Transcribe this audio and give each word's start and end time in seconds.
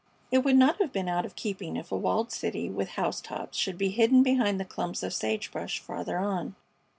It 0.31 0.39
would 0.39 0.55
not 0.55 0.81
have 0.81 0.91
been 0.91 1.07
out 1.07 1.27
of 1.27 1.35
keeping 1.35 1.75
if 1.77 1.91
a 1.91 1.95
walled 1.95 2.31
city 2.31 2.71
with 2.71 2.89
housetops 2.97 3.55
should 3.55 3.77
be 3.77 3.89
hidden 3.89 4.23
behind 4.23 4.59
the 4.59 4.65
clumps 4.65 5.03
of 5.03 5.13
sage 5.13 5.51
brush 5.51 5.77
farther 5.77 6.17
on. 6.17 6.55